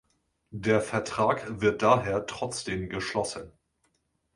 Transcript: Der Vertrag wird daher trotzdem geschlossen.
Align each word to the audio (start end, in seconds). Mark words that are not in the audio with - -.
Der 0.55 0.81
Vertrag 0.81 1.61
wird 1.61 1.83
daher 1.83 2.25
trotzdem 2.25 2.89
geschlossen. 2.89 3.51